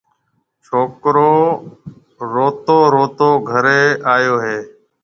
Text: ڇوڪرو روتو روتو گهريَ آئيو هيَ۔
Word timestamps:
ڇوڪرو 0.65 1.35
روتو 2.33 2.77
روتو 2.93 3.29
گهريَ 3.49 3.81
آئيو 4.13 4.35
هيَ۔ 4.43 4.57